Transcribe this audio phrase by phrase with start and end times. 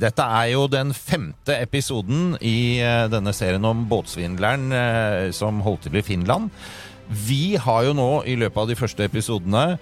[0.00, 5.88] Dette er jo den femte episoden i eh, denne serien om båtsvindleren eh, som holdt
[5.88, 6.48] til i Finland.
[7.10, 9.80] Vi har jo nå i løpet av de første episodene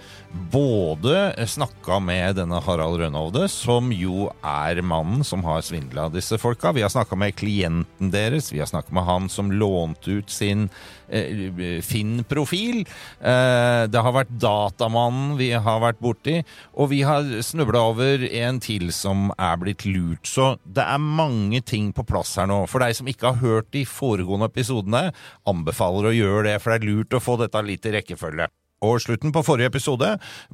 [0.48, 6.72] både snakka med denne Harald Rønhovde, som jo er mannen som har svindla disse folka.
[6.72, 10.70] Vi har snakka med klienten deres, vi har snakka med han som lånte ut sin
[11.08, 12.82] Finn-profil.
[13.20, 16.38] Eh, det har vært Datamannen vi har vært borti,
[16.74, 20.26] og vi har snubla over en til som er blitt lurt.
[20.28, 22.64] Så det er mange ting på plass her nå.
[22.70, 25.08] For deg som ikke har hørt de foregående episodene,
[25.48, 28.48] anbefaler å gjøre det, for det er lurt å få dette litt i rekkefølge.
[28.86, 30.12] Og slutten på forrige episode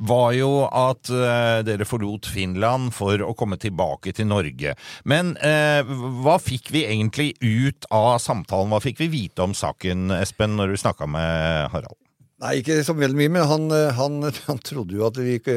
[0.09, 4.73] var jo at eh, dere forlot Finland for å komme tilbake til Norge.
[5.05, 5.85] Men eh,
[6.25, 8.73] hva fikk vi egentlig ut av samtalen?
[8.73, 11.99] Hva fikk vi vite om saken, Espen, når du snakka med Harald?
[12.45, 14.19] Nei, ikke så veldig mye, men han, han,
[14.49, 15.55] han trodde jo at vi ikke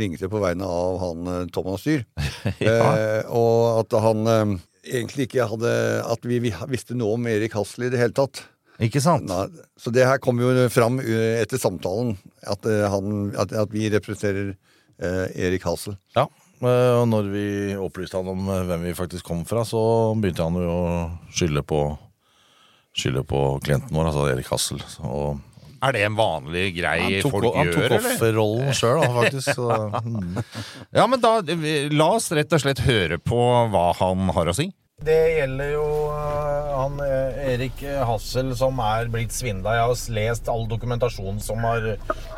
[0.00, 2.04] ringte på vegne av han Thomas Dyr.
[2.60, 2.76] Ja.
[2.76, 5.70] eh, og at han eh, egentlig ikke hadde
[6.04, 8.44] At vi, vi visste noe om Erik Hassel i det hele tatt.
[8.82, 9.28] Ikke sant?
[9.30, 9.46] Nei,
[9.78, 13.86] så det her kom jo fram uh, etter samtalen, at, uh, han, at, at vi
[13.92, 14.56] representerer
[14.98, 15.96] eh, Erik Hassel.
[16.16, 16.28] Ja,
[16.62, 17.46] eh, og når vi
[17.80, 20.88] opplyste han om eh, hvem vi faktisk kom fra, så begynte han jo å
[21.34, 21.84] skylde på
[22.94, 24.78] Skylde på klienten vår, altså Erik Hassel.
[25.02, 25.40] Og
[25.82, 29.48] Er det en vanlig grei han tok, folk han gjør, tok offerrollen sjøl, faktisk.
[29.56, 29.66] Så,
[30.06, 30.36] mm.
[30.94, 31.32] Ja, men da,
[31.90, 33.40] la oss rett og slett høre på
[33.74, 34.68] hva han har å si.
[35.02, 35.88] Det gjelder jo
[36.84, 39.74] han øh, Erik Hassel som er blitt svindla.
[39.78, 41.86] Jeg har lest all dokumentasjon som har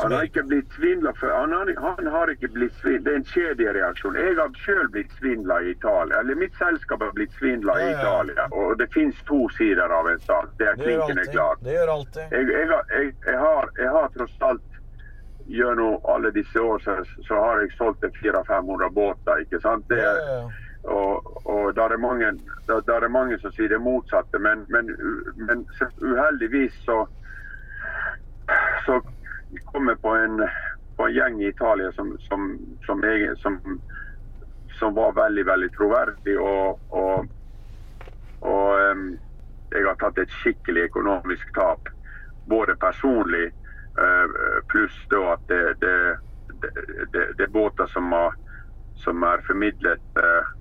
[0.00, 1.32] Han har ikke blitt svindla før.
[1.42, 3.04] Han, har- han har ikke blitt svindla.
[3.06, 4.18] Det er en kjedereaksjon.
[4.22, 6.20] Jeg har selv blitt svindla i Italia.
[6.20, 7.98] Eller mitt selskap har blitt svindla i Ja.
[7.98, 8.48] Italia.
[8.52, 10.48] Og det finnes to sider av en sak.
[10.58, 11.58] Det er klinkende klart.
[11.64, 12.22] Det gjør alltid.
[12.32, 14.62] Jeg, jeg, har- jeg, jeg, har, jeg har tross alt
[15.46, 16.94] gjennom alle disse år så,
[17.28, 19.42] så har jeg solgt 400-500 båter.
[19.44, 19.84] ikke sant?
[19.88, 20.48] Det, Ja, ja, ja.
[20.86, 22.32] Og, og der er mange,
[22.66, 24.90] der, der er mange som sier det motsatte, men, men,
[25.36, 25.66] men
[26.02, 27.04] uheldigvis så
[28.86, 29.02] så
[29.64, 30.48] kom på en,
[30.96, 33.36] på en gjeng i Italia som, som, som, jeg,
[34.78, 36.38] som, var veldig, veldig troverdig.
[36.38, 37.26] Og, og,
[38.40, 39.06] og um,
[39.72, 41.88] jeg har tatt et skikkelig økonomisk tap,
[42.46, 43.48] både personlig
[43.98, 45.62] uh, pluss da at det,
[47.12, 48.12] det, er båter som,
[49.02, 50.54] som er formidlet eh,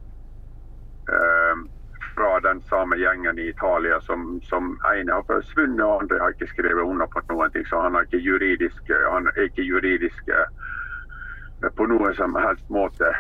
[2.16, 6.52] fra den samme gjengen i Italia som, som ene har forsvunnet, og andre har ikke
[6.54, 7.66] skrevet under på noen ting.
[7.70, 13.12] Så han er ikke juridisk, han er ikke juridisk eh, på noen som helst måte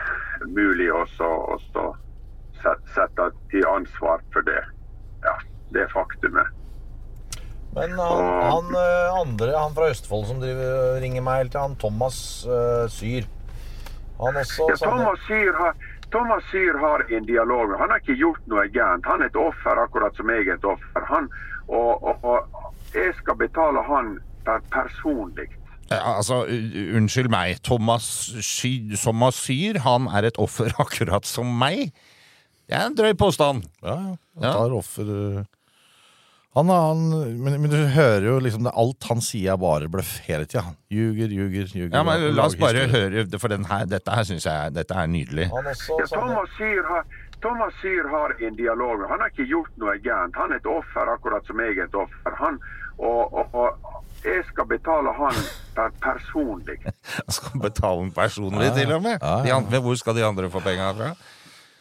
[0.47, 0.88] mulig
[2.63, 4.62] set- sette til ansvar for det.
[5.25, 5.35] Ja,
[5.75, 6.47] det faktumet.
[7.75, 11.81] Men han, han øh, andre, han fra Østfold som driver, ringer meg hele tiden, han
[11.81, 12.17] Thomas
[12.47, 13.25] uh, Syr
[14.22, 15.73] Han også Ja, Thomas Syr har,
[16.13, 17.75] Thomas Syr har en dialog.
[17.79, 19.05] Han har ikke gjort noe gærent.
[19.09, 21.05] Han er et offer, akkurat som jeg er et offer.
[21.09, 21.29] Han,
[21.67, 25.49] og, og, og jeg skal betale han per personlig.
[25.91, 26.43] Eh, Altså,
[26.97, 28.05] unnskyld meg, Thomas,
[28.41, 31.91] Syr, Thomas Syr, han er et offer akkurat som meg?
[32.66, 33.66] Det er en drøy påstand.
[33.84, 34.16] ja, ja.
[34.41, 35.43] Han tar offer uh,
[36.55, 37.02] han, han,
[37.43, 40.63] men, men du hører jo liksom det, Alt han sier er bare bløff hele tida.
[40.93, 41.97] Ljuger, ljuger, ljuger.
[41.97, 45.11] Ja, men La oss bare høre, for den her, dette her syns jeg dette er
[45.11, 45.49] nydelig.
[45.52, 47.03] Også Ja, Thomas Syr har,
[47.43, 49.03] Thomas sier har en dialog.
[49.11, 50.40] Han har ikke gjort noe gærent.
[50.40, 52.37] Han er et offer, akkurat som jeg er et offer.
[52.40, 52.58] Han,
[52.97, 55.41] og, og, og jeg skal betale han
[55.75, 56.79] per personlig.
[57.19, 59.17] Han skal betale han personlig, til og med.
[59.19, 59.43] Ja, ja.
[59.43, 61.11] De andre, hvor skal de andre få penga fra?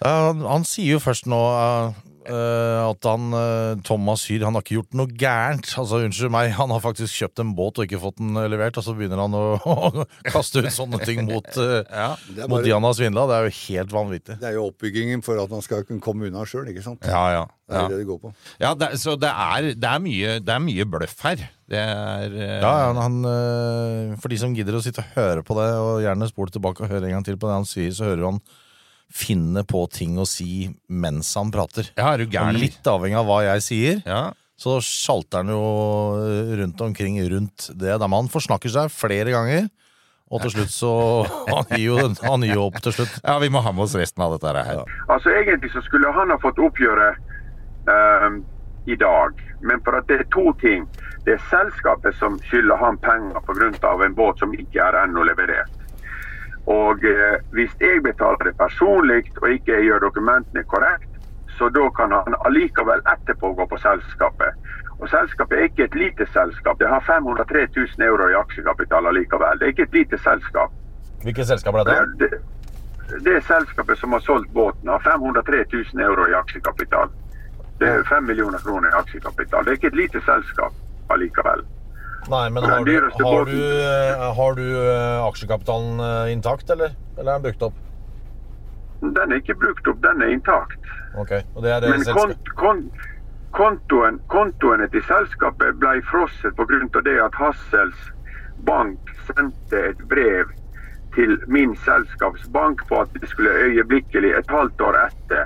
[0.04, 4.56] Uh, han, han sier jo først nå eh, eh, at han uh, Thomas Hyr han
[4.56, 5.68] har ikke gjort noe gærent.
[5.80, 8.78] Altså, Unnskyld meg, han har faktisk kjøpt en båt og ikke fått den eh, levert,
[8.80, 12.64] og så begynner han å, å kaste ut sånne ting mot, uh, ja, bare, mot
[12.64, 13.26] de han har svindla.
[13.30, 14.38] Det er jo helt vanvittig.
[14.40, 17.04] Det er jo oppbyggingen for at man skal kunne komme unna sjøl, ikke sant?
[17.08, 17.44] Ja, ja.
[17.64, 17.88] Det er ja.
[17.88, 18.32] det det går på.
[18.60, 21.46] Ja, det, så det er, det, er mye, det er mye bløff her.
[21.70, 22.42] Det er uh...
[22.60, 26.02] Ja, ja, han, øh, For de som gidder å sitte og høre på det, og
[26.04, 28.42] gjerne spole tilbake og høre en gang til på det han sier, så hører han
[29.14, 31.86] finne på ting å si mens han prater.
[31.96, 32.58] Ja, er du Og gæren?
[32.58, 34.32] litt avhengig av hva jeg sier, Ja.
[34.58, 35.60] så sjalter han jo
[36.18, 37.94] øh, rundt omkring rundt det.
[38.02, 39.68] Da man forsnakker seg flere ganger,
[40.34, 40.90] og til slutt så
[41.52, 43.20] Han gir jo, han gir jo opp til slutt.
[43.22, 44.82] ja, vi må ha med oss resten av dette her.
[45.08, 47.20] Altså Egentlig så skulle han ha fått oppgjøret
[47.92, 48.40] ehm,
[48.90, 49.38] i dag.
[49.62, 50.88] Men for at det er to ting.
[51.24, 53.94] Det er selskapet som skylder han penger pga.
[54.04, 55.70] en båt som ikke er ennå levert.
[56.66, 61.10] Og eh, hvis jeg betaler det personlig og ikke gjør dokumentene korrekt,
[61.58, 64.56] så da kan han allikevel etterpå gå på selskapet.
[64.98, 66.78] Og selskapet er ikke et lite selskap.
[66.78, 69.58] Det har 503 000 euro i aksjekapital allikevel.
[69.58, 70.72] Det er ikke et lite selskap.
[71.22, 72.06] Hvilket selskap er dette?
[72.22, 72.30] Det,
[73.24, 75.64] det er selskapet som har solgt båten, har 503
[75.94, 77.12] 000 euro i aksjekapital.
[77.78, 79.64] Det er 5 millioner kroner i aksjekapital.
[79.64, 80.72] Det er ikke et lite selskap
[81.10, 81.64] allikevel.
[82.30, 82.92] Nei, men har du,
[83.24, 86.94] har du, eh, har du eh, aksjekapitalen eh, intakt, eller?
[87.18, 87.80] Eller er den brukt opp?
[89.00, 90.92] Den er ikke brukt opp, den er intakt.
[91.20, 92.54] Ok, og det er det Men selskapet.
[92.56, 93.06] kont,
[93.52, 97.00] kontoen, kontoene til selskapet ble frosset pga.
[97.04, 98.10] det at Hassels
[98.64, 100.48] bank sendte et brev
[101.14, 105.44] til min selskapsbank på at det skulle øyeblikkelig, et halvt år etter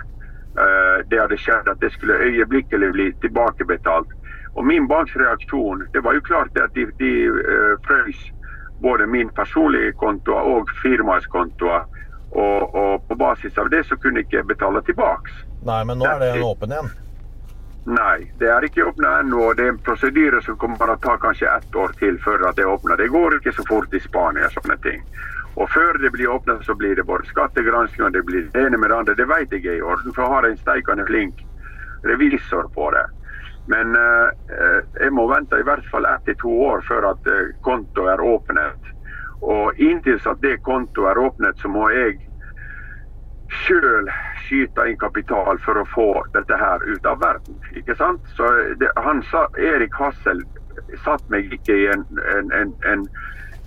[0.57, 4.15] uh, det hadde skjedd, at det skulle øyeblikkelig bli tilbakebetalt.
[4.59, 8.19] Og min banks reaksjon det var jo klart at de, de uh, frøs
[8.83, 11.71] både min personlige konto og firmaets konto.
[12.31, 15.33] Og, og på basis av det så kunne jeg ikke betale tilbake.
[15.65, 16.91] Nei, men nå er det åpen igjen.
[17.89, 19.47] Nei, det er ikke åpna ennå.
[19.57, 22.59] Det er en prosedyre som kommer til å ta kanskje ett år til før at
[22.61, 23.01] det åpner.
[23.01, 25.01] Det går ikke så fort i Spania, sånne ting.
[25.57, 28.77] Og før det blir åpna, så blir det både skattegransking og det blir det ene
[28.77, 29.17] med det andre.
[29.17, 31.41] Det vet jeg er i orden, for jeg har en steikende flink
[32.05, 33.07] revisor på det.
[33.69, 34.29] Men eh,
[34.59, 38.15] eh, jeg må vente i hvert fall ett til to år før at eh, kontoet
[38.15, 38.93] er åpnet.
[39.45, 42.17] Og inntil at det kontoet er åpnet, så må jeg
[43.65, 44.09] sjøl
[44.45, 47.61] skyte inn kapital for å få dette her ut av verden.
[47.77, 48.25] Ikke sant?
[48.37, 48.49] Så
[48.81, 50.43] det, han sa, Erik Hassel
[51.05, 52.07] satt meg ikke i en,
[52.37, 53.05] en, en, en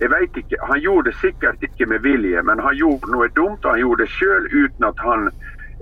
[0.02, 3.62] jeg vet ikke, Han gjorde det sikkert ikke med vilje, men han gjorde noe dumt.
[3.70, 5.28] Han gjorde det sjøl uten at han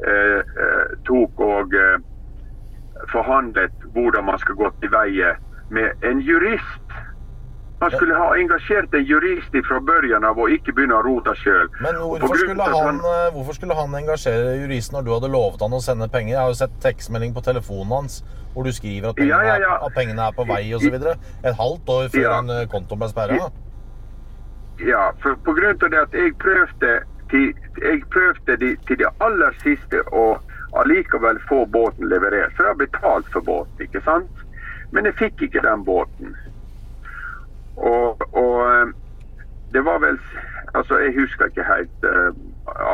[0.04, 1.96] eh, eh, tok og eh,
[3.12, 5.36] forhandlet hvordan man skal gå til veie
[5.70, 6.98] med en jurist.
[7.80, 11.70] Han skulle ha engasjert en jurist fra børjen av og ikke begynne å rote sjøl.
[11.80, 15.72] Men hvorfor skulle, han, eh, hvorfor skulle han engasjere juristen når du hadde lovet han
[15.72, 16.34] å sende penger?
[16.34, 18.20] Jeg har jo sett tekstmelding på telefonen hans
[18.52, 19.72] hvor du skriver at pengene, Ja, ja, ja.
[19.78, 20.94] Er, at pengene er på vei osv.
[20.94, 23.48] Et halvt år før en eh, konto ble sperra.
[24.84, 26.92] Ja, for på grunn av det at jeg prøvde
[27.30, 30.34] til, jeg prøvde de, til det aller siste å
[30.72, 32.54] allikevel få båten leverert.
[32.56, 34.46] For jeg har betalt for båten, ikke sant?
[34.90, 36.36] Men jeg fikk ikke den båten.
[37.76, 38.94] Og, og eh,
[39.72, 40.18] det var vel
[40.74, 42.30] Altså, jeg husker ikke helt uh,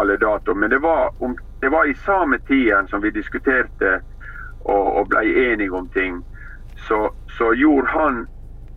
[0.01, 3.99] alle datoer, men det var, om, det var i samme tiden som vi diskuterte
[4.65, 6.23] og, og ble enige om ting,
[6.89, 8.27] så, så gjorde han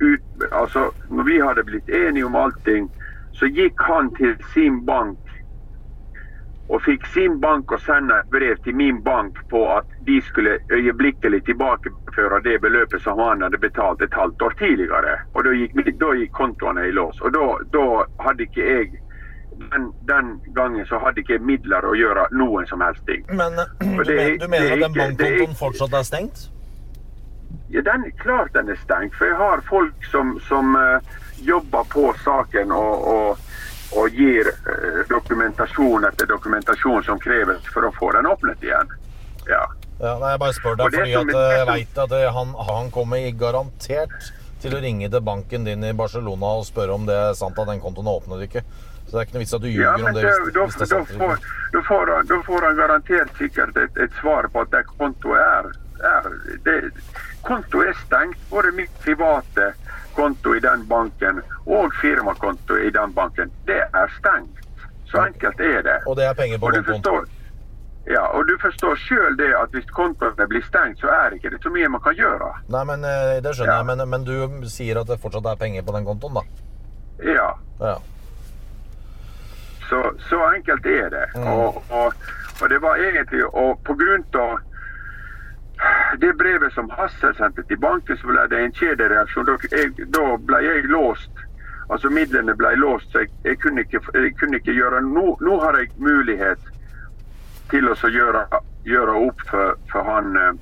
[0.01, 2.91] ut Altså, når vi hadde blitt enige om allting,
[3.31, 5.28] så gikk han til sin bank
[6.69, 10.59] og fikk sin bank å sende et brev til min bank på at de skulle
[10.69, 15.15] øyeblikkelig tilbakeføre det beløpet som han hadde betalt et halvt år tidligere.
[15.33, 17.21] Og da gikk, da gikk kontoene i lås.
[17.25, 17.85] Og da, da
[18.23, 18.91] hadde ikke jeg
[19.59, 23.25] den, den gangen så hadde ikke jeg midler å gjøre noen som helst ting.
[23.33, 26.45] Men det, du, det er- mener, du mener er at den bankkontoen fortsatt er stengt?
[27.73, 29.17] Ja, den, klart den er stengt.
[29.17, 31.01] For jeg har folk som, som uh,
[31.41, 33.45] jobber på saken og, og,
[33.97, 38.91] og gir eh, dokumentasjon etter dokumentasjon som kreves for å få den åpnet igjen.
[39.49, 39.63] Ja.
[39.99, 42.91] Ja, nei, jeg bare spør deg fordi at eh, jeg veit at eh, han, han
[42.93, 44.29] kommer garantert
[44.63, 47.67] til å ringe til banken din i Barcelona og spørre om det er sant at
[47.71, 48.63] den kontoen er åpnet eller ikke.
[49.09, 50.79] Så det er ikke noe vits at du ljuger Ja, om det hvis, da, hvis
[50.79, 54.63] det da, får, da, får han, da får han garantert sikkert et, et svar på
[54.63, 55.71] at det kontoet er,
[56.11, 56.29] er
[56.67, 56.75] det,
[57.47, 58.39] Kontoet er stengt.
[58.51, 59.71] Både mitt private
[60.15, 63.51] konto i den banken og firmakonto i den banken.
[63.67, 64.55] Det er stengt.
[65.11, 65.97] Så enkelt er det.
[66.07, 67.25] Og det er penger på kontoen.
[68.09, 71.57] ja, og du forstår sjøl det at hvis kontoene blir stengt, så er det ikke
[71.63, 72.51] så mye man kan gjøre.
[72.69, 73.77] Nei, men eh, Det skjønner Ja.
[73.77, 76.41] jeg, men, men du sier at det fortsatt er penger på den kontoen, da?
[77.25, 77.49] Ja.
[77.81, 77.95] Ja.
[79.89, 81.25] Så, så enkelt er det.
[81.35, 81.47] Mm.
[81.47, 82.13] Og, og,
[82.61, 84.57] Og det var egentlig og på grunn av
[86.19, 89.45] det brevet som Hassel sendte til banken, så ble det en kjedereaksjon.
[89.47, 91.45] Da, jeg, da ble jeg låst.
[91.89, 95.37] Altså midlene ble låst, så jeg, jeg, kunne, ikke, jeg kunne ikke gjøre noe.
[95.41, 96.59] nå har jeg mulighet
[97.71, 98.45] til å gjøre,
[98.85, 100.53] gjøre opp for, for han øh,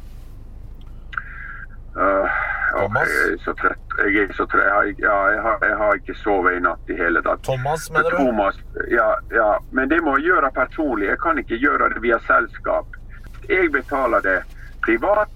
[2.72, 3.10] Thomas?
[3.10, 3.96] Jeg er så trett.
[3.98, 4.66] Jeg er så trett.
[4.66, 7.44] Jeg har, ja, jeg har, jeg har ikke sovet i natt i hele tatt.
[7.48, 8.18] Thomas, mener du?
[8.22, 8.60] Thomas,
[8.92, 11.08] ja, ja, men det må jeg gjøre personlig.
[11.10, 12.86] Jeg kan ikke gjøre det via selskap.
[13.50, 14.40] Jeg betaler det
[14.86, 15.30] privat,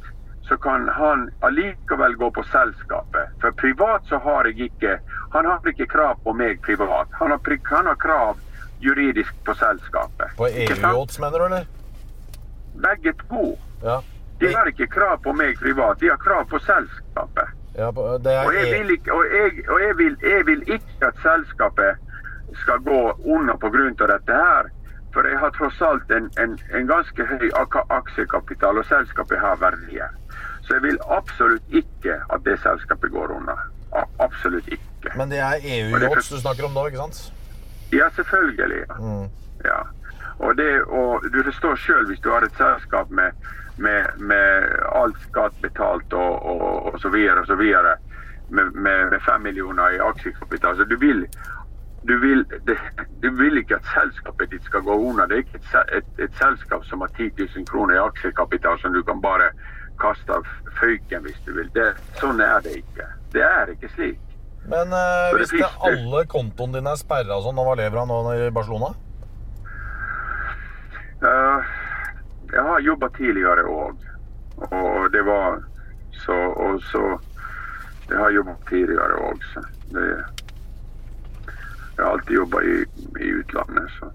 [0.47, 3.29] så kan han allikevel gå på selskapet.
[3.41, 4.97] For privat så har jeg ikke
[5.31, 7.07] Han har ikke krav på meg privat.
[7.19, 8.37] Han har, han har krav
[8.83, 10.33] juridisk på selskapet.
[10.37, 11.65] På EU-yachts, mener du, eller?
[12.75, 13.57] Begge to.
[13.83, 14.01] Ja.
[14.39, 17.47] De har ikke krav på meg privat, de har krav på selskapet.
[17.77, 17.91] ja
[18.23, 21.15] det Og jeg E- vil ikke, og jeg, og jeg vil, jeg vil ikke at
[21.23, 21.95] selskapet
[22.63, 23.01] skal gå
[23.35, 23.53] under
[24.01, 24.69] av dette her.
[25.13, 29.57] For jeg har tross alt en, en, en ganske høy ak- aksjekapital, og selskapet har
[29.59, 30.13] verdier.
[30.63, 33.59] Så jeg vil absolutt ikke at det selskapet går under.
[33.91, 35.11] A absolutt ikke.
[35.17, 37.33] Men det er EU-yachts du snakker om nå, ikke sant?
[37.91, 38.85] Ja, selvfølgelig.
[38.87, 38.99] Ja.
[39.01, 39.25] Mm.
[39.65, 39.79] ja.
[40.39, 43.35] Og, det, og du forstår sjøl hvis du har et selskap med,
[43.77, 47.97] med, med alt skatt betalt og, og, og så videre og så videre,
[48.49, 50.77] med, med, med fem millioner i aksjekapital.
[50.79, 51.25] Så du vil,
[52.03, 52.77] du vil, det,
[53.21, 55.27] du vil ikke at selskapet ditt skal gå under.
[55.29, 58.93] Det er ikke et, et, et selskap som har 10 000 kroner i aksjekapital som
[58.93, 59.51] du kan bare
[60.01, 60.47] kaste av
[60.79, 61.69] føyken hvis du vil.
[61.75, 63.07] Det, sånn er det ikke.
[63.35, 64.19] Det er ikke slik.
[64.69, 68.35] Men eh, hvis det alle kontoene dine er sperra og sånn, hva lever han nå
[68.37, 68.91] i Barcelona?
[71.21, 71.61] Uh,
[72.49, 74.05] jeg har jobba tidligere òg,
[74.73, 75.61] og det var
[76.21, 77.01] så Og så
[78.09, 79.61] Jeg har jobba tidligere òg, så
[79.93, 80.07] det
[82.01, 82.75] Jeg har alltid jobba i,
[83.21, 84.07] i utlandet, så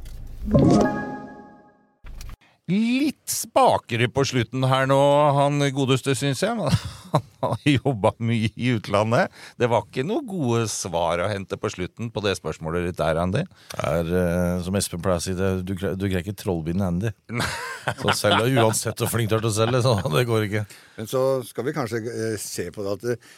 [2.67, 4.99] Litt spakere på slutten her nå,
[5.37, 6.57] han godeste, syns jeg.
[7.15, 9.31] Han har jobba mye i utlandet.
[9.55, 13.21] Det var ikke noe gode svar å hente på slutten på det spørsmålet ditt der,
[13.23, 13.45] Andy.
[13.79, 17.15] Er, eh, som Espen pleier å si, det, du, du greier ikke trollbinde Andy.
[18.03, 20.67] Så selv uansett hvor flink du er til å selge, så det går ikke.
[20.99, 23.35] Men så skal vi kanskje eh, se på det at eh,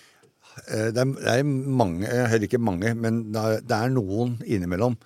[0.66, 4.36] det, er, det er mange, eh, heller ikke mange, men det er, det er noen
[4.46, 4.98] innimellom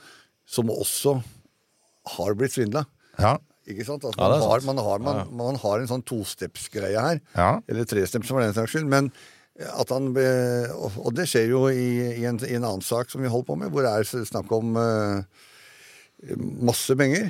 [0.49, 1.19] som også
[2.17, 2.85] har blitt svindla.
[3.19, 3.37] Ja.
[3.69, 4.05] Ikke sant?
[4.05, 4.67] Altså, Ja, man, har, sant.
[4.67, 7.23] man, har, man, man har en sånn tostepsgreie her.
[7.37, 7.53] Ja.
[7.71, 8.89] Eller tresteps, for den saks skyld.
[8.91, 9.13] Men
[9.63, 13.31] at han og, det skjer jo i, i, en, i en annen sak som vi
[13.31, 15.23] holder på med, hvor det er snakk om uh,
[16.65, 17.29] masse penger.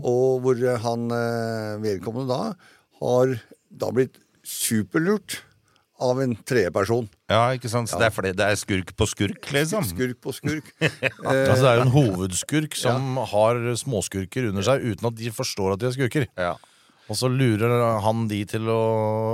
[0.00, 2.54] Og hvor han uh, vedkommende da
[3.02, 3.34] har
[3.74, 4.16] da blitt
[4.46, 5.40] superlurt
[6.04, 7.08] av en tredjeperson.
[7.30, 7.88] Ja, ikke sant?
[7.88, 9.86] Så det, er fordi det er skurk på skurk, liksom?
[9.94, 10.70] Skurk på skurk.
[11.24, 15.76] Altså, det er jo en hovedskurk som har småskurker under seg uten at de forstår
[15.76, 16.26] at de er skurker.
[16.36, 16.54] Ja.
[17.12, 18.80] Og så lurer han de til å,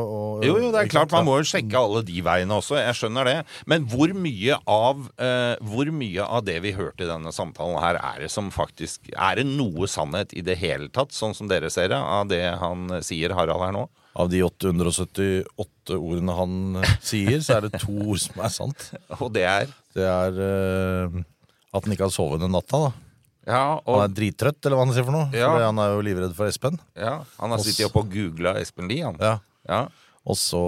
[0.02, 2.96] å Jo, jo, det er klart man må jo sjekke alle de veiene også, jeg
[2.98, 3.36] skjønner det.
[3.70, 8.00] Men hvor mye av, eh, hvor mye av det vi hørte i denne samtalen her,
[8.00, 11.70] er det som faktisk Er det noe sannhet i det hele tatt, sånn som dere
[11.70, 13.86] ser det, av det han eh, sier, Harald, her nå?
[14.18, 18.88] Av de 878 ordene han eh, sier, så er det to ord som er sant.
[19.22, 21.22] Og det er Det er eh,
[21.70, 22.88] at han ikke har sovet den natta.
[22.88, 23.09] da
[23.48, 25.30] Ja, Han er drittrøtt, eller hva han sier for noe.
[25.32, 25.48] Ja.
[25.52, 26.76] Fordi han er jo livredd for Espen.
[26.98, 29.16] ja, han har sittet oppe og googla Espen Lie, han.
[29.20, 29.38] Ja.
[29.68, 29.80] Ja.
[30.28, 30.60] Og så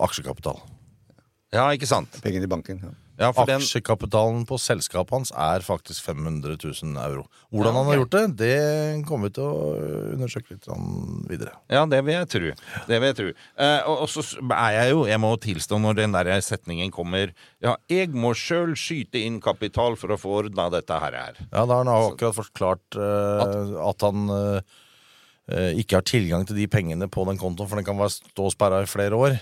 [0.00, 0.58] aksjekapital.
[1.52, 2.20] ja, ikke sant?
[2.24, 2.80] Pengene i banken.
[2.82, 2.94] Ja.
[3.20, 7.26] Ja, for den, Aksjekapitalen på selskapet hans er faktisk 500 000 euro.
[7.52, 8.54] Hvordan han har gjort det, det
[9.08, 9.74] kommer vi til å
[10.14, 11.52] undersøke litt sånn videre.
[11.68, 12.54] ja, det vil jeg tro.
[12.88, 13.28] Det vil jeg tro.
[13.60, 14.24] Eh, og, og så
[14.56, 18.72] er jeg jo, jeg må tilstå når den der setningen kommer Ja, jeg må sjøl
[18.78, 21.20] skyte inn kapital for å få ordna dette her.
[21.50, 26.68] Ja, da har han akkurat forklart eh, at han eh, ikke har tilgang til de
[26.72, 29.40] pengene på den kontoen, for den kan være stå sperra i flere år.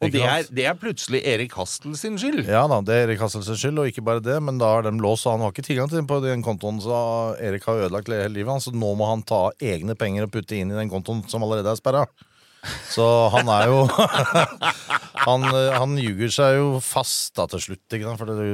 [0.00, 2.46] Og det er, det er plutselig Erik Hastel sin skyld.
[2.48, 4.86] Ja da, det er Erik Hastel sin skyld, og ikke bare det, men da har
[4.86, 6.78] de låst, så han har ikke tilgang til den på den kontoen.
[6.80, 6.96] Så
[7.36, 10.56] Erik har ødelagt hele livet hans, så nå må han ta egne penger og putte
[10.56, 12.06] inn i den kontoen som allerede er sperra.
[12.88, 13.04] Så
[13.34, 13.84] han er jo
[15.26, 18.20] han, eh, han ljuger seg jo fast da til slutt, ikke sant?
[18.20, 18.48] For det,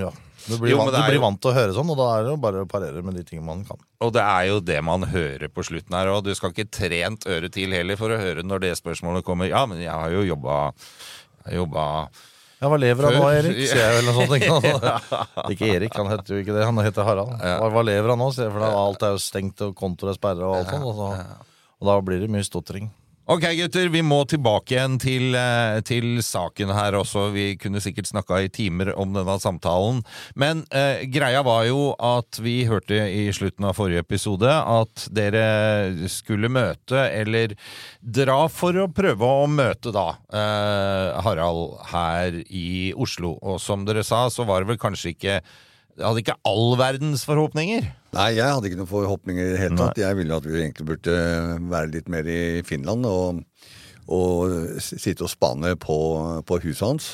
[0.00, 0.12] ja,
[0.48, 2.24] du blir, Jo, vant, du blir jo- vant til å høre sånn, og da er
[2.26, 3.78] det jo bare å parere med de tingene man kan.
[4.02, 7.26] Og det er jo det man hører på slutten her, og du skal ikke trent
[7.30, 9.48] øre til heller for å høre når det spørsmålet kommer.
[9.48, 10.72] Ja, men jeg har jo jobba
[11.50, 12.08] jobba
[12.62, 13.56] Ja, hva lever han nå, Erik?
[13.58, 14.34] Sier jeg vel noe sånt.
[14.38, 14.90] Ikke,
[15.56, 16.64] ikke Erik, han heter jo ikke det.
[16.68, 17.32] Han heter Harald.
[17.42, 20.58] Hva, hva lever han jeg, for alt er jo stengt, og kontoret er sperra og
[20.60, 20.86] alt sånt.
[20.86, 21.46] Og, så,
[21.82, 22.92] og da blir det mye stotring.
[23.30, 27.28] Ok, gutter, vi må tilbake igjen til, eh, til saken her også.
[27.30, 30.00] Vi kunne sikkert snakka i timer om denne samtalen.
[30.34, 36.08] Men eh, greia var jo at vi hørte i slutten av forrige episode at dere
[36.10, 37.54] skulle møte, eller
[38.02, 43.36] dra for å prøve å møte, da, eh, Harald her i Oslo.
[43.38, 45.42] Og som dere sa, så var det vel kanskje ikke
[45.98, 47.88] det hadde ikke all verdens forhåpninger.
[48.16, 50.00] Nei, jeg hadde ikke noen forhåpninger i det hele tatt.
[50.00, 51.16] Jeg ville at vi egentlig burde
[51.72, 53.42] være litt mer i Finland og,
[54.12, 55.98] og sitte og spane på,
[56.48, 57.10] på huset hans.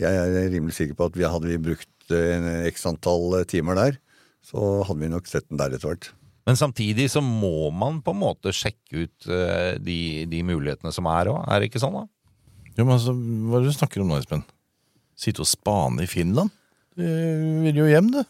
[0.00, 3.96] Jeg er rimelig sikker på at vi hadde vi brukt en x antall timer der,
[4.44, 6.10] så hadde vi nok sett den der etter hvert.
[6.46, 9.98] Men samtidig så må man på en måte sjekke ut eh, de,
[10.30, 12.04] de mulighetene som er òg, er det ikke sånn, da?
[12.76, 14.44] Jo, men altså, Hva er det du snakker om nå, Espen?
[15.18, 16.52] Sitte og spane i Finland?
[16.96, 17.04] Du
[17.66, 18.22] vil jo hjem, du.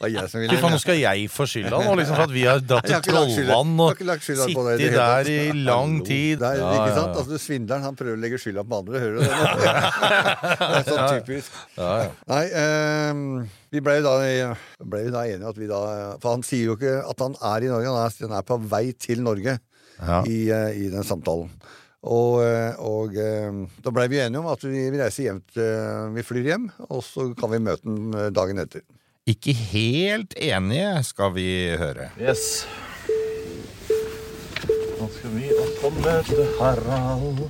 [0.00, 3.02] Fy faen, nå skal jeg få skylda nå, liksom for at vi har dratt til
[3.04, 6.44] Trollvann og sittet der i lang tid.
[6.46, 7.18] Er, ikke sant?
[7.20, 9.30] Altså, svindleren han prøver å legge skylda på andre, hører du det?
[9.30, 9.40] nå?
[10.60, 11.58] det er sånn typisk.
[12.32, 12.44] Nei,
[13.10, 13.24] um,
[13.70, 14.14] vi ble jo da,
[14.94, 15.82] ble da enige at vi da
[16.22, 18.60] For han sier jo ikke at han er i Norge, han er, han er på
[18.72, 19.58] vei til Norge
[20.24, 21.52] i, eh, i den samtalen.
[22.00, 23.52] Og, eh, og eh,
[23.84, 27.26] da blei vi enige om at vi, reiser hjem til Vi flyr hjem, og så
[27.36, 27.84] kan vi møte
[28.16, 28.80] eh, dagen etter.
[29.28, 32.08] Ikke helt enige, skal vi høre.
[32.16, 32.64] Yes.
[34.96, 37.44] Nå skal vi også møte Harald.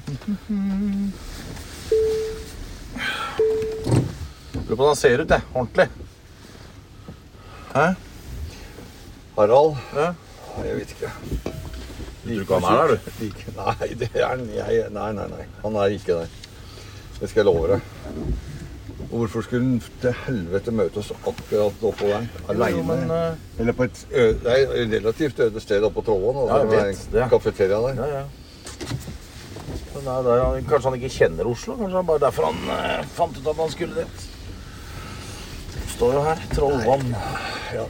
[4.67, 5.47] Lurer på hvordan han ser ut, jeg.
[5.55, 5.89] Ordentlig.
[7.71, 7.87] Hæ?
[9.39, 10.11] Harald Ja.
[10.67, 11.15] Jeg vet ikke.
[12.39, 13.11] Du ikke han er der, du?
[13.25, 14.47] Like, nei, det er han.
[14.55, 15.45] Jeg, nei, nei, nei.
[15.65, 16.39] Han er ikke der.
[17.21, 17.81] Det skal jeg love deg.
[19.11, 22.27] Hvorfor skulle han til helvete møte oss akkurat oppå der?
[22.53, 22.83] Aleine?
[22.87, 26.47] men, eh, Eller på et er relativt øde sted oppe på Trollvann.
[26.47, 28.03] Ja, jeg vet det er kafeteria der.
[28.05, 28.27] Ja, ja.
[30.01, 31.75] Nei, er der han, kanskje han ikke kjenner Oslo?
[31.77, 34.29] Kanskje er bare derfor han eh, fant ut at han skulle dit?
[35.75, 36.47] Det står jo her.
[36.55, 37.11] Trollvann.
[37.75, 37.85] Ja.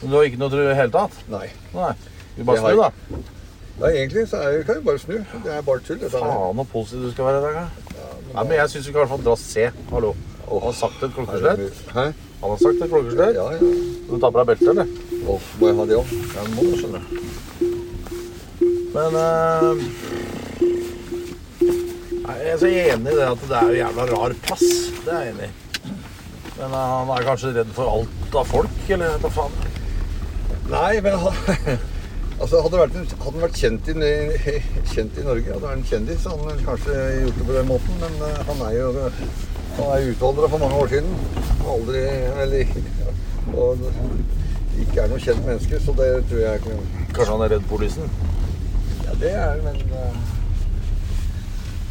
[0.00, 1.22] Men du har ikke noe tro i det hele tatt?
[1.32, 1.46] Nei.
[1.72, 1.94] Nei.
[2.34, 3.22] Vi bare snur, da.
[3.74, 5.16] Nei, egentlig så er, kan vi bare snu.
[5.44, 5.98] Det er bare tull.
[5.98, 6.30] Dette her.
[6.30, 7.54] Faen så positiv du skal være i dag.
[7.58, 7.64] Ja.
[8.34, 9.64] Nei, men jeg syns vi kan i hvert fall dra se.
[9.90, 10.12] Hallo.
[10.46, 11.80] Han har sagt et klokkeslett.
[11.94, 12.04] Hæ?
[12.42, 13.34] Han har sagt et klokkeslett.
[13.38, 13.58] Ja, ja.
[14.10, 14.86] Du tar på deg beltet, eller?
[15.24, 16.12] Og må jeg ha det òg?
[16.36, 17.04] Ja, må du, skjønner.
[18.94, 19.70] Men eh,
[22.24, 24.66] Nei, Jeg er så enig i det at det er jo jævla rar plass.
[25.04, 25.94] Det er jeg enig i.
[26.60, 29.58] Men eh, han er kanskje redd for alt av folk, eller hva faen?
[30.70, 31.82] Nei, men han
[32.40, 33.94] Altså, hadde, vært hadde han vært kjent i,
[34.92, 37.68] kjent i Norge, hadde vært en kjendis, så hadde han kanskje gjort det på den
[37.70, 38.00] måten.
[38.02, 38.88] Men uh, han er jo
[39.74, 41.14] han er utvandra for mange år siden.
[41.66, 42.02] Aldri
[42.42, 42.66] Eller
[43.60, 43.78] Og
[44.80, 46.76] ikke er noe kjent menneske, så det tror jeg ikke
[47.14, 48.22] Kanskje han er redd politiet?
[49.04, 50.20] Ja, det er men uh,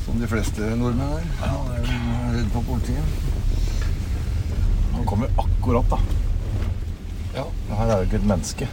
[0.06, 1.28] Som de fleste nordmenn er.
[1.44, 3.20] Han er vel redd for politiet.
[4.94, 6.00] Han kommer akkurat, da.
[7.36, 7.46] Ja.
[7.74, 8.68] Her er jo ikke et menneske.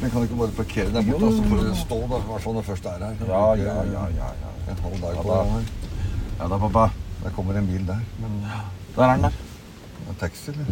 [0.00, 2.56] Men kan du ikke bare parkere der borte, så får du stå da, hvert fall
[2.58, 3.22] når du først er her?
[3.30, 4.52] Ja, ja, ja, ja, ja.
[4.74, 5.38] En halv dag Ja, på da.
[5.42, 5.66] det her.
[6.40, 6.86] Ja da, pappa.
[7.22, 8.02] Der kommer en bil der.
[8.20, 8.36] Men
[8.96, 9.40] Der er den der.
[10.10, 10.66] en taxi, eller?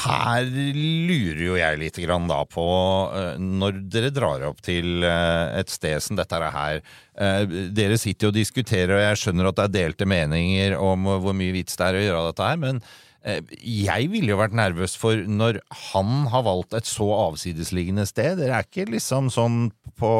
[0.00, 2.62] Her lurer jo jeg litt grann da på
[3.10, 7.42] eh, Når dere drar opp til eh, et sted som dette her eh,
[7.74, 11.34] Dere sitter jo og diskuterer, og jeg skjønner at det er delte meninger om hvor
[11.34, 12.78] mye vits det er å gjøre dette her, men
[13.20, 15.58] jeg ville jo vært nervøs for når
[15.92, 18.38] han har valgt et så avsidesliggende sted.
[18.40, 19.66] Dere er ikke liksom sånn
[20.00, 20.12] på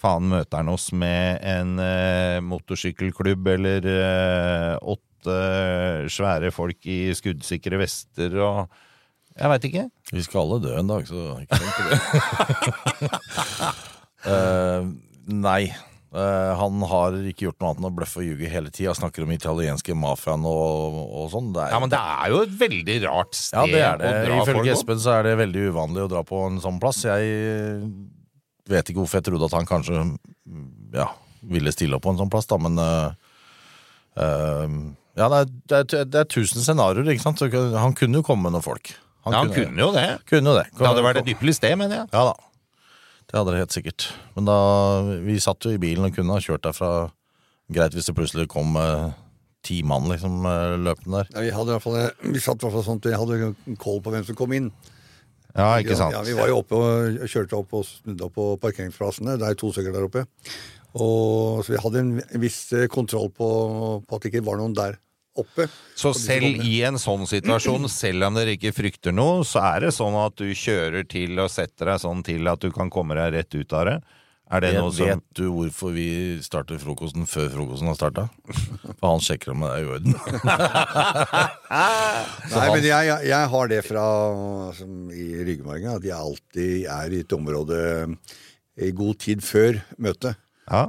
[0.00, 5.34] Faen, møter han oss med en eh, motorsykkelklubb eller eh, åtte
[6.08, 8.70] svære folk i skuddsikre vester og
[9.36, 9.84] Jeg veit ikke.
[10.10, 11.98] Vi skal alle dø en dag, så ikke tenk på det.
[14.26, 14.88] uh,
[15.46, 15.62] nei.
[16.10, 18.90] Eh, han har ikke gjort noe annet enn å bløffe og ljuge hele tida.
[18.98, 21.52] Snakker om italienske mafiaen og, og sånn.
[21.54, 24.08] Det er- Ja, men det er jo et veldig rart sted Ja, det er det.
[24.10, 24.78] å dra folk Ifølge opp.
[24.80, 27.04] Espen så er det veldig uvanlig å dra på en sånn plass.
[27.06, 27.78] Jeg
[28.70, 30.18] vet ikke hvorfor jeg trodde at han kanskje
[30.98, 31.06] ja,
[31.46, 33.14] ville stille opp på en sånn plass, da, men uh,
[34.18, 34.66] uh,
[35.18, 37.38] Ja, det er, det, er, det er tusen scenarioer, ikke sant.
[37.38, 38.92] Så han kunne jo komme med noen folk.
[39.26, 40.06] Ja, han kunne jo det.
[40.26, 40.66] kunne jo det.
[40.74, 42.08] Det hadde vært et ypperlig sted, mener jeg.
[42.14, 42.34] Ja da.
[43.30, 44.10] Det hadde det helt sikkert.
[44.34, 44.60] Men da
[45.22, 47.10] Vi satt jo i bilen og kunne ha kjørt derfra.
[47.70, 49.12] Greit hvis det plutselig kom eh,
[49.62, 51.28] ti mann liksom eh, løpende der.
[51.36, 53.76] Ja, vi, hadde i hvert fall, vi satt i hvert fall sånn at vi hadde
[53.78, 54.72] koll på hvem som kom inn.
[55.54, 56.14] Ja, ikke sant.
[56.14, 59.38] Ja, vi var jo oppe og kjørte opp og snudde opp på parkeringsplassene.
[59.38, 60.26] Det er to stykker der oppe.
[60.90, 62.12] Og, så vi hadde en
[62.42, 63.48] viss eh, kontroll på,
[64.02, 64.98] på at det ikke var noen der
[65.38, 65.66] oppe.
[65.98, 69.92] Så selv i en sånn situasjon, selv om dere ikke frykter noe, så er det
[69.96, 73.36] sånn at du kjører til og setter deg sånn til at du kan komme deg
[73.36, 74.00] rett ut av det?
[74.50, 76.08] Er det jeg noe som vet du hvorfor vi
[76.42, 78.24] starter frokosten før frokosten har starta?
[78.98, 80.16] For han sjekker om det er i orden.
[82.56, 84.06] Nei, men jeg, jeg, jeg har det fra
[84.74, 87.78] som i ryggmargen, at jeg alltid er i et område
[88.80, 90.34] i god tid før møtet.
[90.70, 90.84] Ja,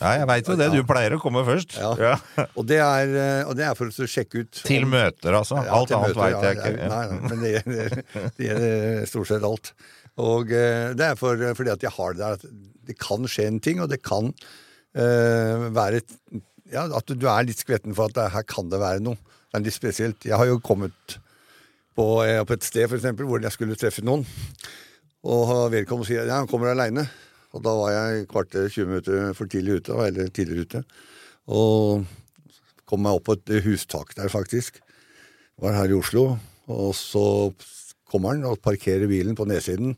[0.00, 0.70] ja jeg veit jo det.
[0.72, 1.76] Du pleier å komme først.
[1.76, 2.14] Ja.
[2.58, 5.60] Og det er, eh, og det er for å sjekke ut Til om- møter, altså.
[5.60, 6.72] Alt annet veit jeg ikke.
[6.88, 7.98] Nei, nei, men det gjelder,
[8.38, 9.72] det gjelder stort sett alt.
[10.18, 12.48] Og eh, det er for, fordi at jeg har det der at
[12.88, 17.44] det kan skje en ting, og det kan uh, være et- ja, At du er
[17.44, 19.20] litt skvetten for at det, her kan det være noe.
[19.48, 20.24] Det er litt spesielt.
[20.24, 21.18] Jeg har jo kommet
[21.96, 24.24] på, på et sted for eksempel, hvor jeg skulle treffe noen,
[25.28, 27.06] og vedkommende sier ja, han kommer aleine.
[27.56, 30.82] Og da var jeg kvarter 20 minutter for tidlig ute, eller tidligere ute.
[31.48, 32.04] Og
[32.88, 34.80] kom meg opp på et hustak der, faktisk.
[35.60, 36.26] Var her i Oslo.
[36.68, 37.22] Og så
[38.08, 39.94] kommer han og parkerer bilen på nedsiden.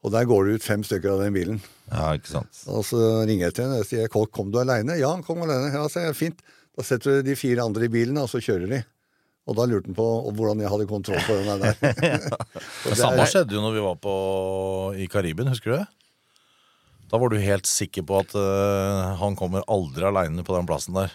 [0.00, 1.58] Og der går det ut fem stykker av den bilen.
[1.92, 2.62] Ja, ikke sant.
[2.72, 4.96] Og så ringer jeg til henne og sier «Kom- kom du aleine.
[4.96, 5.68] Ja, han kom aleine.
[5.74, 6.16] Ja, sier jeg.
[6.16, 6.40] Fint.
[6.78, 8.80] Da setter du de fire andre i bilen, og så kjører de.
[9.50, 11.76] Og da lurte han på hvordan jeg hadde kontroll på den der.
[12.84, 14.14] Det det samme skjedde jo når vi var på,
[14.96, 15.88] i Karibien, husker du det?
[17.10, 20.94] Da var du helt sikker på at uh, han kommer aldri aleine på den plassen
[20.98, 21.12] der.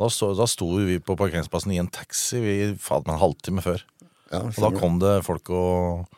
[0.00, 3.84] Da, så, da sto vi på parkeringsplassen i en taxi vi, faen, en halvtime før.
[4.32, 6.08] Ja, Og da kom det folk og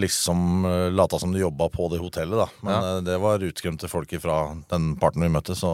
[0.00, 2.48] liksom uh, lata som de jobba på det hotellet, da.
[2.66, 2.96] Men Ja.
[2.98, 4.40] uh, det var utskremte folk fra
[4.72, 5.72] den parten vi møtte, så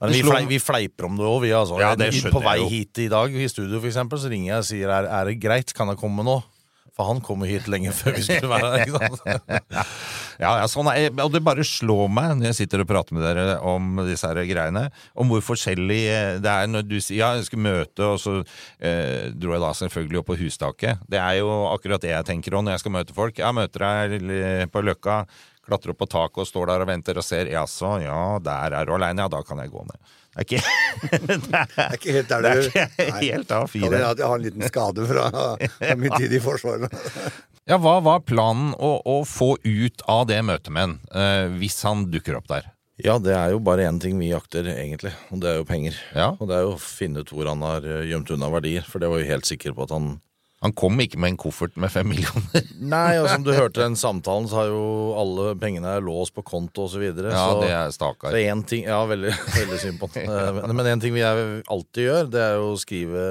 [0.00, 1.50] men vi, flei, vi fleiper om det òg, vi.
[1.52, 1.76] Altså.
[1.76, 4.68] Ja, det på vei hit i dag, i studio for eksempel, så ringer jeg og
[4.70, 6.38] sier er, er det greit, kan jeg komme nå?
[6.96, 8.86] For han kom jo hit lenge før vi skulle være her.
[8.86, 9.86] ikke sant?
[10.40, 13.26] Ja, ja, sånn er, og det bare slår meg når jeg sitter og prater med
[13.26, 17.28] dere om disse her greiene, om hvor forskjellig eh, det er når du sier ja,
[17.36, 21.02] jeg skal møte, og så eh, dro jeg da selvfølgelig opp på hustaket.
[21.12, 23.36] Det er jo akkurat det jeg tenker om når jeg skal møte folk.
[23.42, 24.32] Jeg møter deg
[24.72, 25.18] på Løkka,
[25.68, 27.52] klatrer opp på taket og står der og venter og ser.
[27.52, 30.16] Jaså, ja, der er du aleine, ja, da kan jeg gå ned.
[30.30, 30.60] Det er ikke,
[31.10, 33.80] Det er ikke helt der det er ikke helt A4.
[33.82, 35.24] hende at jeg har en liten skade fra,
[35.78, 36.92] fra min tid i Forsvaret.
[37.68, 41.80] Ja, hva var planen å, å få ut av det møtet med ham, eh, hvis
[41.86, 42.70] han dukker opp der?
[43.00, 45.96] Ja, det er jo bare én ting vi jakter, egentlig, og det er jo penger.
[46.14, 46.32] Ja.
[46.36, 49.02] Og det er jo å finne ut hvor han har eh, gjemt unna verdier, for
[49.02, 50.10] det var jo helt sikker på at han
[50.60, 52.66] Han kom ikke med en koffert med fem millioner.
[52.84, 54.82] Nei, og som du hørte den samtalen, så har jo
[55.16, 57.06] alle pengene er låst på konto osv.
[57.06, 58.34] Ja, det er stakkar.
[58.34, 60.10] Så en ting, ja, veldig, veldig synd på.
[60.20, 63.24] Eh, Men én en ting vi alltid gjør, det er jo å skrive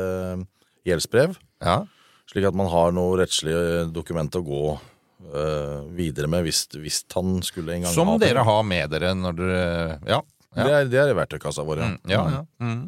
[0.89, 1.38] gjeldsbrev.
[1.62, 1.84] Ja.
[2.30, 3.54] Slik at man har noe rettslig
[3.94, 8.46] dokument å gå eh, videre med hvis, hvis han skulle en gang Som ha dere
[8.46, 9.63] har med dere når dere
[10.10, 10.20] Ja.
[10.20, 10.63] ja.
[10.63, 11.89] Det er, det er i verktøykassa vår, ja.
[11.94, 12.42] Mm, ja, ja.
[12.62, 12.82] Mm.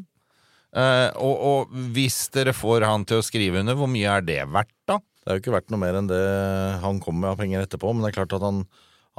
[0.71, 4.39] Eh, og, og hvis dere får han til å skrive under, hvor mye er det
[4.51, 4.99] verdt, da?
[5.21, 6.21] Det er jo ikke verdt noe mer enn det
[6.81, 8.63] han kommer med av penger etterpå, men det er klart at han,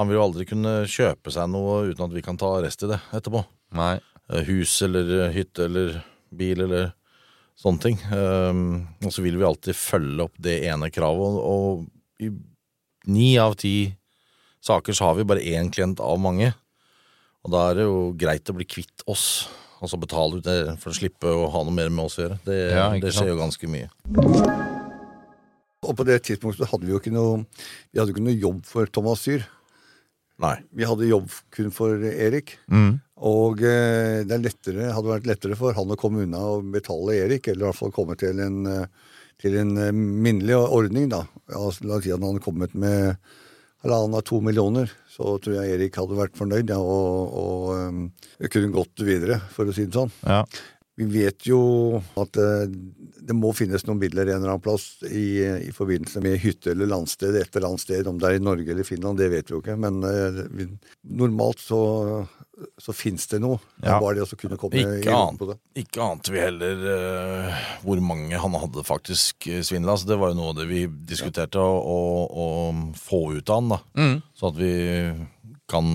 [0.00, 2.90] han vil jo aldri kunne kjøpe seg noe uten at vi kan ta rest i
[2.90, 3.44] det etterpå.
[3.78, 3.94] Nei.
[4.32, 6.00] Eh, Hus eller eh, hytte eller
[6.32, 6.90] bil eller
[7.60, 8.00] sånne ting.
[8.10, 8.62] Um,
[9.04, 12.32] og så vil vi alltid følge opp det ene kravet, og, og i
[13.12, 13.92] ni av ti
[14.62, 16.52] saker så har vi bare én klient av mange.
[17.42, 19.50] Og da er det jo greit å bli kvitt oss,
[19.82, 22.26] og så betale ut det for å slippe å ha noe mer med oss å
[22.26, 22.38] gjøre.
[22.46, 23.90] Det, Ja, det skjer jo ganske mye.
[25.82, 27.40] Og på det tidspunktet hadde vi jo ikke noe
[27.90, 29.42] Vi hadde ikke noe jobb for Thomas Syr.
[30.42, 30.56] Nei.
[30.74, 32.56] Vi hadde jobb kun for Erik.
[32.70, 33.00] Mm.
[33.22, 37.20] Og eh, det er lettere, hadde vært lettere for han å komme unna og betale
[37.20, 41.22] Erik, eller i hvert fall komme til en, eh, til en eh, minnelig ordning, da.
[41.52, 43.14] La oss si at han hadde kommet med
[43.84, 48.48] halvannen av to millioner, så tror jeg Erik hadde vært fornøyd ja, og, og eh,
[48.52, 50.14] kunne gått videre, for å si det sånn.
[50.24, 50.40] Ja.
[51.00, 51.60] Vi vet jo
[52.20, 52.64] at eh,
[53.22, 56.90] det må finnes noen midler en eller annen plass i, i forbindelse med hytte eller
[56.90, 58.08] landsted et eller annet sted.
[58.08, 59.78] Om det er i Norge eller Finland, det vet vi jo ikke.
[59.80, 60.66] Men eh,
[61.20, 61.82] normalt så,
[62.78, 63.56] så fins det noe.
[63.80, 63.96] Ja.
[64.02, 65.56] bare det å kunne komme Ikke an, på det.
[65.82, 69.96] ikke ante vi heller uh, hvor mange han hadde faktisk uh, svindla.
[69.96, 72.48] Så det var jo noe av det vi diskuterte å, å, å
[73.00, 73.80] få ut av han, da.
[73.96, 74.18] Mm.
[74.36, 74.74] Så at vi
[75.72, 75.94] kan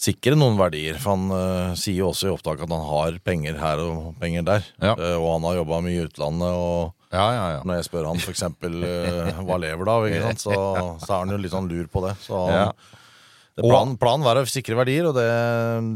[0.00, 0.96] sikre noen verdier.
[1.02, 4.46] For han uh, sier jo også i opptaket at han har penger her og penger
[4.46, 4.70] der.
[4.80, 4.94] Ja.
[4.96, 6.54] Uh, og han har jobba mye i utlandet.
[6.54, 7.60] og Ja, ja, ja.
[7.66, 10.08] når jeg spør han for eksempel uh, hva lever du av.
[10.40, 12.16] Så, så er han jo litt sånn lur på det.
[12.22, 12.70] Så Ja.
[13.58, 15.24] Planen, planen var å sikre verdier, og det,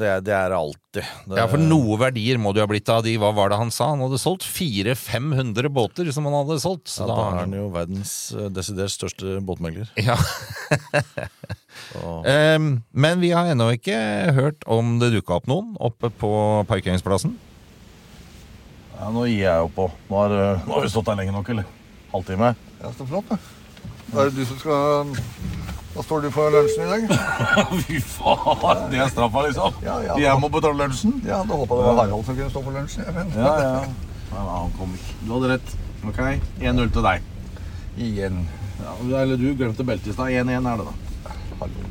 [0.01, 0.81] det, er- det er det alltid.
[1.29, 3.15] Det, Ja, for noe verdier må det jo ha blitt av de.
[3.21, 3.89] Hva var det han sa?
[3.95, 6.89] Han hadde solgt 400-500 båter som han hadde solgt.
[6.93, 9.91] Så ja, da da er han jo verdens eh, desidert største båtmegler.
[10.05, 10.17] Ja.
[12.57, 13.97] um, men vi har ennå ikke
[14.37, 16.31] hørt om det dukka opp noen oppe på
[16.71, 17.35] parkeringsplassen.
[18.95, 19.89] Ja, nå gir jeg jo på.
[20.09, 21.67] Nå har, øh, nå har vi stått der lenge nok, eller?
[22.15, 22.53] Halvtime?
[22.81, 23.39] Ja, så flott, da.
[24.13, 25.11] Da er det du som skal
[25.95, 27.05] Hva står du for lunsjen i dag?
[27.87, 29.77] Fy faen, det er straffa, liksom.
[29.87, 30.17] Ja, ja.
[30.25, 31.21] Jeg må betale lunsjen.
[31.23, 33.07] Ja, da håpa det var Harald som kunne stå for lunsjen.
[33.07, 33.85] jeg, Ja, ja.
[34.35, 35.15] Nei, han kom ikke.
[35.23, 35.75] Du hadde rett.
[36.05, 36.19] Ok,
[36.61, 37.31] 1-0 til deg.
[37.97, 38.41] igjen.
[38.83, 40.35] Ja, eller du glemte beltet i stad.
[40.35, 41.37] 1-1 er det, da.
[41.61, 41.87] Hallo.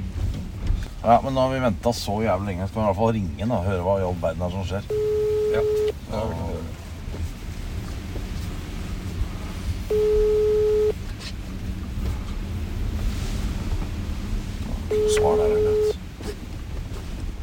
[1.03, 2.67] Ja, men nå har vi venta så jævlig lenge.
[2.67, 4.67] Skal vi i hvert fall ringe da, og høre hva i all verden er som
[4.67, 4.91] skjer.
[5.55, 5.63] Ja.
[6.11, 6.62] det er
[15.13, 15.95] Svar der, eller?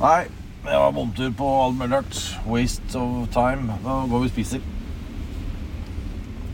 [0.00, 0.20] Nei,
[0.64, 2.20] det var bomtur på all mulig rart.
[2.46, 3.74] Waste of time.
[3.84, 4.68] Da går vi og spiser.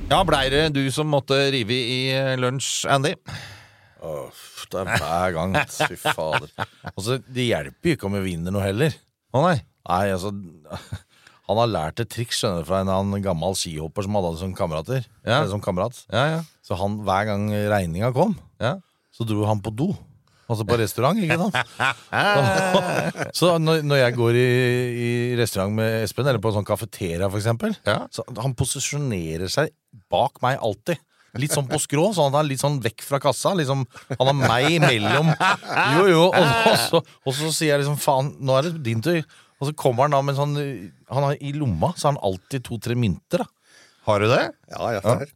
[0.07, 3.13] Ja, blei det du som måtte rive i eh, lunsj, Andy?
[4.07, 5.57] Åh, det er hver gang.
[5.67, 6.51] Fy fader.
[6.93, 8.95] Altså, det hjelper jo ikke om vi vinner noe heller.
[9.35, 9.57] Å nei.
[9.87, 10.33] Nei, altså
[11.47, 14.43] Han har lært et triks skjønner du, fra en annen gammel skihopper som hadde det
[14.43, 15.05] som kamerater.
[15.23, 15.41] Ja.
[15.41, 16.01] Eller som kamerat.
[16.11, 16.41] Ja, ja.
[16.67, 18.77] Så han, hver gang regninga kom, ja.
[19.15, 19.93] så dro han på do.
[20.47, 21.57] Altså på restaurant, ikke sant?
[23.39, 24.47] så når, når jeg går i,
[25.07, 28.05] i restaurant med Espen, eller på en sånn kafeteria for eksempel, Ja.
[28.15, 29.73] så han posisjonerer seg
[30.13, 31.01] bak meg alltid.
[31.37, 33.51] Litt sånn på skrå, sånn at han er litt sånn vekk fra kassa.
[33.59, 33.83] Liksom,
[34.15, 35.35] han har meg imellom.
[35.99, 39.03] Jo, jo, og, og, så, og så sier jeg liksom faen, nå er det din
[39.05, 39.19] tur.
[39.61, 40.53] Og så kommer han da med sånn
[41.09, 43.41] Han har I lomma så har han alltid to-tre mynter.
[43.41, 43.47] da
[44.09, 44.43] Har du det?
[44.73, 45.31] Ja, jeg er her.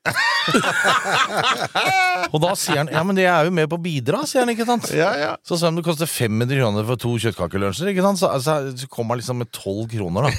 [2.32, 4.52] Og da sier han ja, men det er jo med på å bidra, sier han,
[4.54, 4.86] ikke sant?
[4.96, 5.32] Ja, ja.
[5.46, 8.18] Så selv om det koster 500 kroner for to kjøttkakelunsjer, ikke sant?
[8.22, 10.32] Så, så, så kommer han liksom med 12 kroner, da.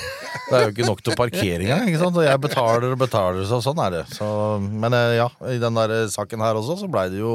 [0.48, 2.18] Det er jo ikke nok til parkering engang, ikke sant?
[2.18, 4.06] Og jeg betaler og betaler, så sånn er det.
[4.18, 4.28] Så,
[4.62, 7.34] men eh, ja, i den der saken her også, så blei det jo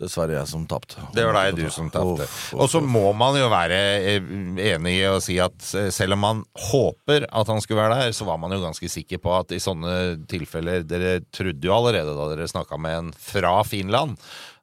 [0.00, 1.02] dessverre jeg som tapte.
[1.14, 2.26] Det var deg du som tapte.
[2.56, 4.30] Og så må man jo være eh,
[4.72, 8.16] enig i å si at eh, selv om man håper at han skulle være der,
[8.16, 12.16] så var man jo ganske sikker på at i sånne tilfeller Dere trodde jo allerede
[12.16, 14.16] da dere snakka med en fra Finland,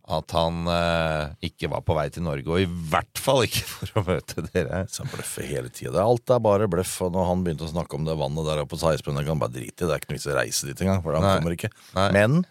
[0.09, 4.01] at han eh, ikke var på vei til Norge, og i hvert fall ikke for
[4.01, 4.83] å møte dere.
[4.89, 6.01] Så han bløffer hele tida.
[6.01, 6.95] Alt er bare bløff.
[7.05, 9.41] Og når han begynte å snakke om det vannet der oppe, på sa kan han
[9.41, 9.89] bare drite i det.
[9.89, 11.35] Det er ikke noe vits i å reise dit engang, for han Nei.
[11.37, 11.73] kommer ikke.
[11.93, 12.09] Nei.
[12.17, 12.41] Men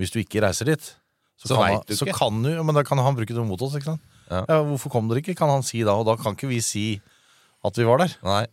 [0.00, 0.92] hvis du ikke reiser dit,
[1.40, 3.76] så, Så kan, du så kan du Men da kan han bruke det mot oss,
[3.78, 4.02] ikke sant?
[4.28, 4.44] Ja.
[4.44, 5.96] Ja, hvorfor kom dere ikke, kan han si da.
[5.96, 6.84] Og da kan ikke vi si
[7.66, 8.12] at vi var der.
[8.24, 8.44] Nei.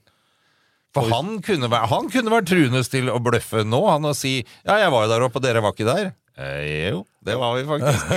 [0.95, 4.39] For han kunne, være, han kunne vært truende til å bløffe nå, han å si
[4.39, 6.09] ja, jeg var jo der oppe, og dere var ikke der.
[6.37, 8.09] Eh, jo, det var vi faktisk.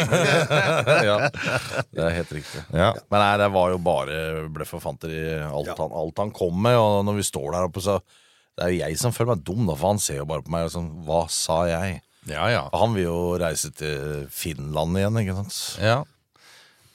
[1.09, 1.17] ja,
[1.89, 2.63] det er helt riktig.
[2.77, 2.91] Ja.
[3.13, 4.19] Men nei, det var jo bare
[4.53, 6.77] bløff og fanteri, alt, han, alt han kom med.
[6.77, 8.01] Og når vi står der oppe, så
[8.59, 10.53] Det er jo jeg som føler meg dum, da, for han ser jo bare på
[10.53, 12.01] meg og sånn Hva sa jeg?
[12.29, 12.69] Ja, ja.
[12.77, 15.59] Han vil jo reise til Finland igjen, ikke sant?
[15.81, 16.01] Ja.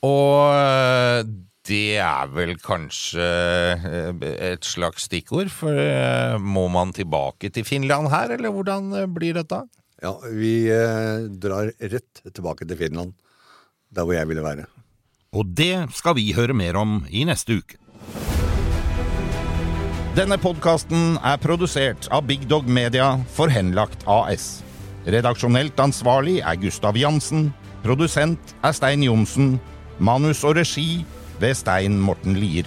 [0.05, 1.23] Og øh,
[1.65, 8.11] det er vel kanskje øh, et slags stikkord, for øh, må man tilbake til Finland
[8.13, 9.63] her, eller hvordan blir dette?
[10.03, 13.15] Ja, vi eh, drar rett tilbake til Finland.
[13.95, 14.67] Der hvor jeg ville være.
[15.33, 17.79] Og det skal vi høre mer om i neste uke.
[20.15, 24.64] Denne podkasten er produsert av Big Dog Media for Henlagt AS.
[25.05, 27.51] Redaksjonelt ansvarlig er Gustav Jansen.
[27.83, 29.59] Produsent er Stein Johnsen.
[30.01, 31.05] Manus og regi
[31.39, 32.65] ved Stein Morten Lier.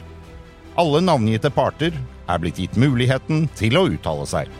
[0.78, 1.96] Alle navngitte parter
[2.28, 4.52] er blitt gitt muligheten til å uttale seg.